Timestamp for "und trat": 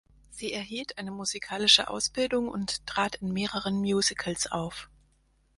2.49-3.17